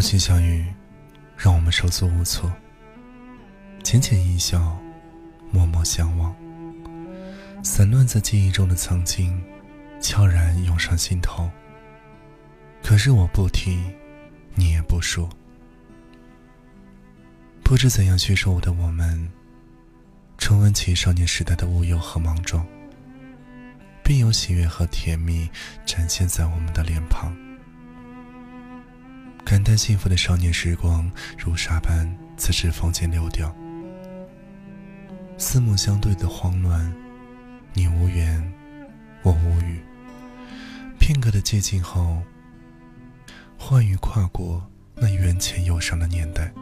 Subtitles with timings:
[0.00, 0.64] 风起小雨，
[1.36, 2.50] 让我们手足无措。
[3.84, 4.80] 浅浅一笑，
[5.52, 6.34] 默默相望。
[7.62, 9.38] 散乱在记忆中的曾经，
[10.00, 11.50] 悄然涌上心头。
[12.82, 13.78] 可是我不提，
[14.54, 15.28] 你也不说。
[17.62, 19.30] 不知怎样去说的我们，
[20.38, 22.66] 重温起少年时代的无忧和莽撞，
[24.02, 25.46] 便有喜悦和甜蜜
[25.84, 27.36] 展现在我们的脸庞。
[29.50, 33.52] 感叹幸福的少年时光如沙般自指缝间流掉，
[35.38, 36.94] 四目相对的慌乱，
[37.72, 38.40] 你无言，
[39.24, 39.80] 我无语。
[41.00, 42.22] 片刻的接近后，
[43.58, 44.64] 欢愉跨过
[44.94, 46.52] 那缘浅忧伤的年代。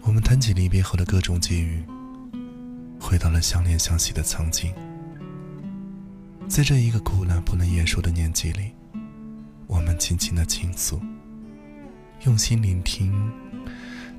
[0.00, 1.84] 我们谈起离别后的各种际遇，
[2.98, 4.72] 回到了相恋相惜的曾经。
[6.48, 8.72] 在这一个苦难不能言说的年纪里。
[9.98, 11.00] 轻轻的倾诉，
[12.24, 13.12] 用心聆听，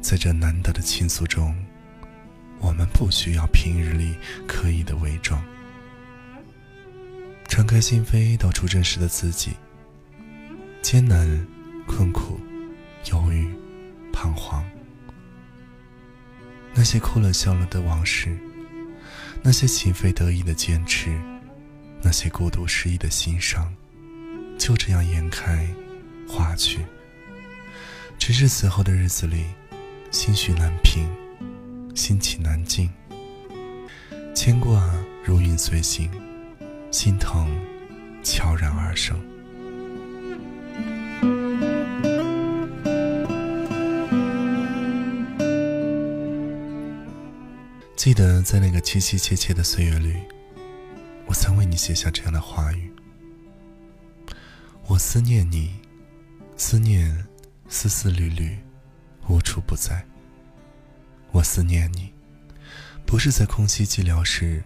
[0.01, 1.55] 在这难得的倾诉中，
[2.59, 4.15] 我们不需要平日里
[4.47, 5.43] 刻意的伪装，
[7.47, 9.53] 敞开心扉，道出真实的自己。
[10.81, 11.27] 艰难、
[11.87, 12.39] 困苦、
[13.11, 13.49] 犹豫、
[14.13, 14.63] 彷徨，
[16.75, 18.37] 那些哭了笑了的往事，
[19.41, 21.19] 那些情非得已的坚持，
[22.03, 23.73] 那些孤独失意的心伤。
[24.57, 25.67] 就这样延开，
[26.27, 26.79] 化去。
[28.17, 29.45] 只是此后的日子里，
[30.09, 31.07] 心绪难平，
[31.93, 32.89] 心情难静，
[34.33, 34.91] 牵挂
[35.23, 36.09] 如影随形，
[36.91, 37.47] 心疼
[38.23, 39.15] 悄然而生。
[47.95, 50.15] 记得在那个凄凄切切的岁月里，
[51.25, 52.94] 我曾为你写下这样的话语。
[54.87, 55.73] 我思念你，
[56.55, 57.25] 思念
[57.67, 58.55] 丝丝缕缕，
[59.27, 60.05] 无处不在。
[61.31, 62.13] 我思念你，
[63.03, 64.63] 不是在空虚寂寥时，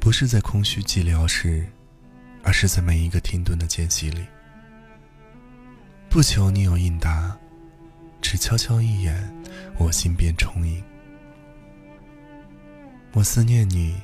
[0.00, 1.66] 不是在空虚寂寥时，
[2.42, 4.24] 而是在每一个停顿的间隙里。
[6.08, 7.38] 不求你有应答，
[8.22, 9.30] 只悄悄一眼，
[9.78, 10.82] 我心便充盈。
[13.12, 14.00] 我思念你，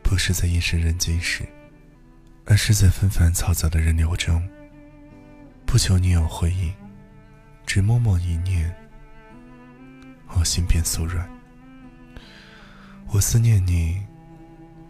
[0.00, 1.44] 不是在夜深人静时。
[2.44, 4.42] 而是在纷繁嘈杂的人流中，
[5.64, 6.72] 不求你有回应，
[7.64, 8.74] 只默默一念，
[10.36, 11.28] 我心便酥软。
[13.08, 14.02] 我思念你，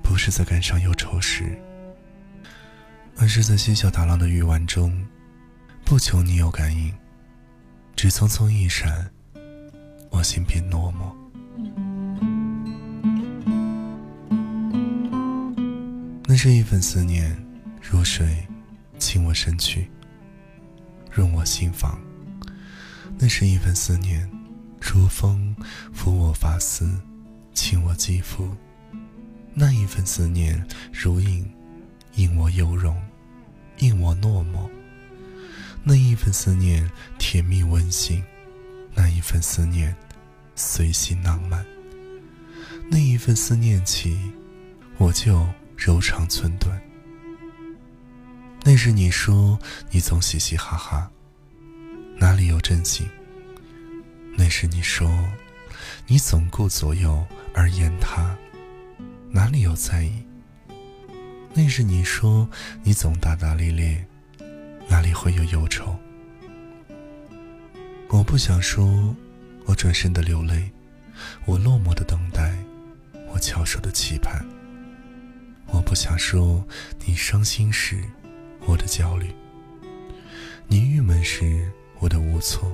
[0.03, 1.59] 不是在感伤忧愁时，
[3.19, 5.05] 而是在嬉笑打闹的欲望中，
[5.85, 6.93] 不求你有感应，
[7.97, 9.11] 只匆匆一闪，
[10.11, 11.13] 我心便落寞。
[16.27, 17.42] 那是一份思念，
[17.93, 18.49] 如水
[18.99, 19.87] 侵我身躯，
[21.11, 21.99] 润我心房；
[23.19, 24.27] 那是一份思念，
[24.81, 25.55] 如风
[25.93, 26.91] 拂我发丝，
[27.53, 28.49] 沁我肌肤；
[29.53, 31.47] 那一份思念，如影
[32.15, 32.99] 映我幽容，
[33.81, 34.71] 映我落寞；
[35.85, 38.23] 那一份思念，甜蜜温馨；
[38.95, 39.95] 那一份思念，
[40.55, 41.63] 随心浪漫；
[42.91, 44.33] 那一份思念起，
[44.97, 45.47] 我就。
[45.85, 46.81] 柔肠寸断。
[48.65, 49.59] 那时你说
[49.91, 51.11] 你总嘻嘻哈哈，
[52.17, 53.09] 哪里有真心？
[54.39, 55.11] 那时你说
[56.07, 58.37] 你总顾左右而言他，
[59.31, 60.13] 哪里有在意？
[61.53, 62.49] 那时你说
[62.85, 64.07] 你总大大咧咧，
[64.89, 65.97] 哪里会有忧愁？
[68.11, 69.15] 我不想说，
[69.65, 70.71] 我转身的流泪，
[71.47, 72.57] 我落寞的等待，
[73.29, 74.47] 我翘首的期盼。
[75.67, 76.65] 我不想说，
[77.05, 78.05] 你伤心时，
[78.67, 79.29] 我的焦虑；
[80.67, 82.69] 你郁闷时，我的无措；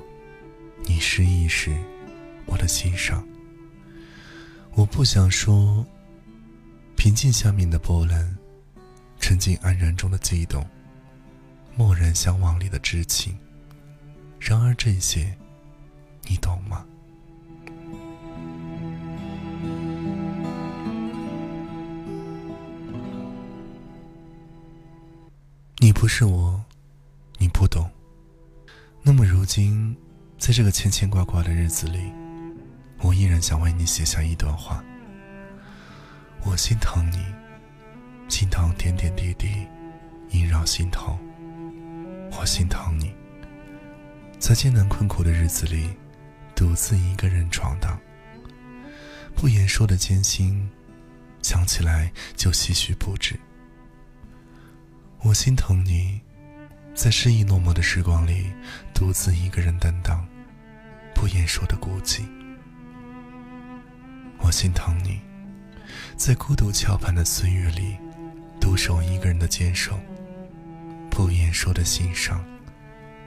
[0.85, 1.77] 你失意时，
[2.47, 3.27] 我的欣赏。
[4.75, 5.85] 我不想说，
[6.97, 8.37] 平静下面的波澜，
[9.19, 10.65] 沉浸安然中的悸动，
[11.75, 13.37] 默然相望里的知情。
[14.39, 15.37] 然而这些，
[16.29, 16.87] 你懂吗？
[26.01, 26.65] 不是我，
[27.39, 27.91] 你不懂。
[29.03, 29.97] 那么如今，
[30.39, 32.13] 在这个牵牵挂挂的日子里，
[33.01, 34.81] 我依然想为你写下一段话。
[36.45, 37.19] 我心疼你，
[38.29, 39.67] 心疼点点滴滴
[40.31, 41.19] 萦绕心头。
[42.31, 43.13] 我心疼你，
[44.39, 45.91] 在艰难困苦的日子里，
[46.55, 47.99] 独自一个人闯荡。
[49.35, 50.71] 不言说的艰辛，
[51.43, 53.37] 想起来就唏嘘不止。
[55.23, 56.21] 我心疼你，
[56.95, 58.53] 在失意落寞的时光里，
[58.95, 60.25] 独自一个人担当
[61.13, 62.23] 不言说的孤寂。
[64.39, 65.21] 我心疼你，
[66.17, 67.97] 在孤独翘盼的岁月里，
[68.61, 69.99] 独守一个人的坚守，
[71.11, 72.43] 不言说的心伤，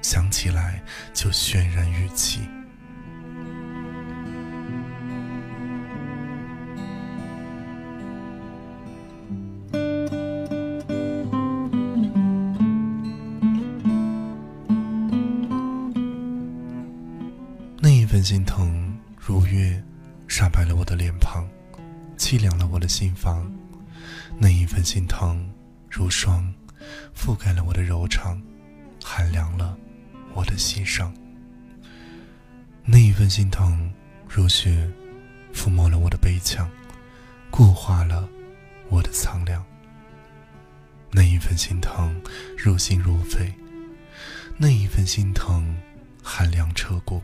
[0.02, 0.82] 想起来
[1.14, 2.40] 就渲然欲泣。
[18.24, 19.82] 心疼如月，
[20.28, 21.48] 煞白了我的脸庞，
[22.18, 23.52] 凄凉了我的心房。
[24.38, 25.50] 那一份心疼
[25.90, 26.54] 如霜，
[27.16, 28.42] 覆盖了我的柔肠，
[29.04, 29.78] 寒凉了
[30.34, 31.14] 我的心上。
[32.84, 33.92] 那一份心疼
[34.28, 34.90] 如雪，
[35.54, 36.70] 抚摸了我的悲腔，
[37.50, 38.28] 固化了
[38.90, 39.64] 我的苍凉。
[41.12, 42.22] 那一份心疼
[42.58, 43.54] 如心如肺，
[44.58, 45.78] 那一份心疼
[46.24, 47.22] 寒凉彻骨。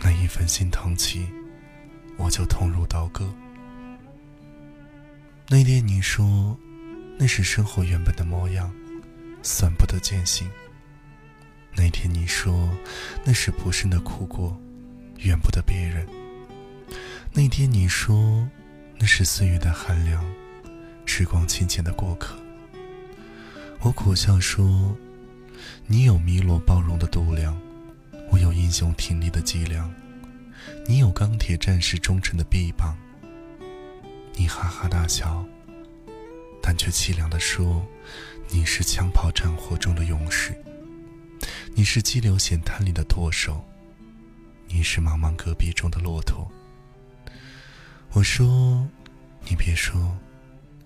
[0.00, 1.26] 那一份心疼起，
[2.16, 3.28] 我就痛如刀割。
[5.48, 6.56] 那天你说，
[7.18, 8.72] 那是生活原本的模样，
[9.42, 10.48] 算不得艰辛。
[11.74, 12.68] 那天你说，
[13.24, 14.56] 那是不慎的苦果，
[15.18, 16.06] 怨不得别人。
[17.32, 18.48] 那天你说，
[18.98, 20.24] 那是岁月的寒凉，
[21.06, 22.36] 时光轻浅的过客。
[23.80, 24.96] 我苦笑说，
[25.86, 27.47] 你有汨罗包容的度量。
[28.68, 29.90] 英雄挺立的脊梁，
[30.86, 32.94] 你有钢铁战士忠诚的臂膀。
[34.34, 35.42] 你哈哈大笑，
[36.62, 37.82] 但却凄凉地说
[38.52, 40.52] ：“你是枪炮战火中的勇士，
[41.74, 43.64] 你是激流险滩里的舵手，
[44.66, 46.46] 你是茫茫戈壁中的骆驼。”
[48.12, 48.86] 我说
[49.48, 50.14] ：“你别说，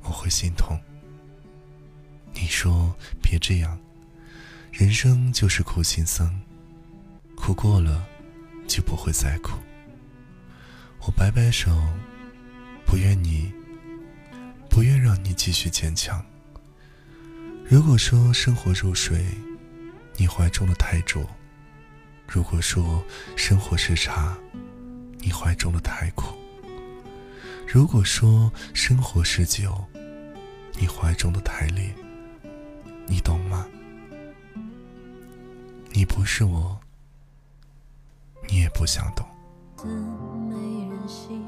[0.02, 0.79] 我会心痛。”
[2.32, 3.76] 你说：“别这样，
[4.70, 6.32] 人生就是苦行僧。”
[7.43, 8.06] 哭过了，
[8.69, 9.59] 就不会再哭。
[11.00, 11.77] 我摆摆手，
[12.87, 13.53] 不愿你，
[14.71, 16.25] 不愿让你继续坚强。
[17.69, 19.27] 如果说生活如水，
[20.17, 21.23] 你怀中的太浊；
[22.29, 23.05] 如果说
[23.35, 24.39] 生活是茶，
[25.19, 26.37] 你怀中的太苦；
[27.67, 29.85] 如果说生活是酒，
[30.79, 31.93] 你怀中的太烈。
[33.09, 33.67] 你懂吗？
[35.91, 36.79] 你不是我。
[38.53, 39.25] 你也不想懂。
[39.79, 40.55] 字没
[40.87, 41.41] 人惜，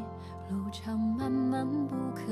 [0.48, 2.22] 路长漫漫不可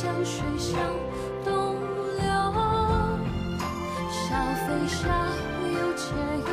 [0.00, 0.78] 江水向
[1.44, 1.74] 东
[2.18, 2.24] 流，
[4.08, 5.08] 笑非笑，
[5.74, 5.76] 有。
[5.96, 6.14] 且
[6.46, 6.50] 忧，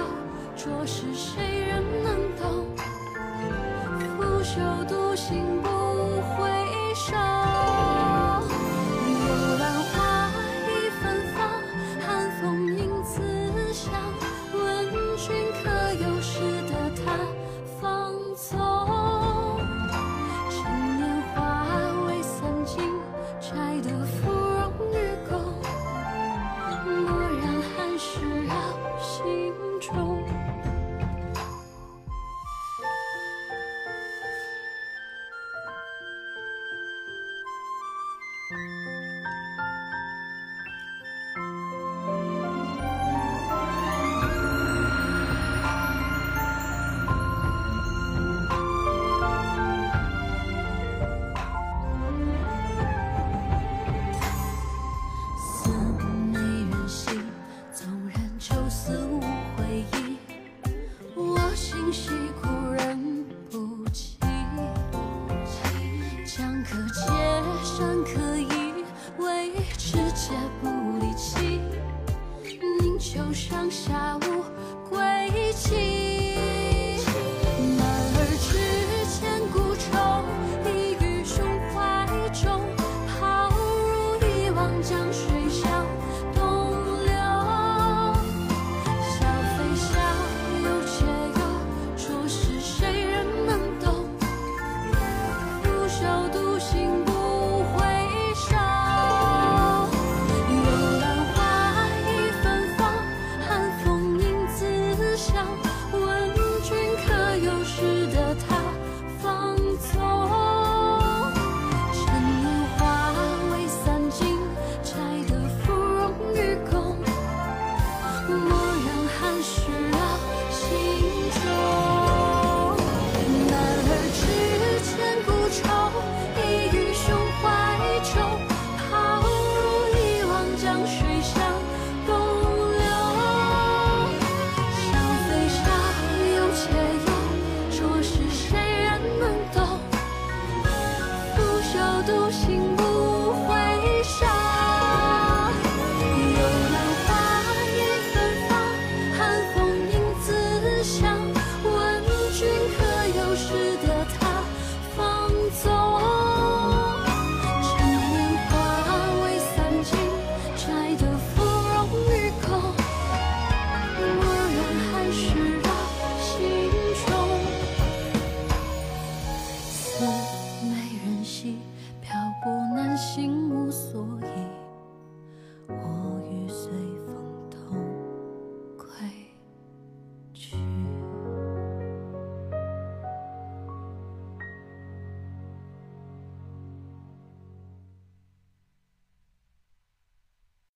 [0.57, 2.65] 浊世谁人能懂？
[4.17, 5.54] 拂袖独行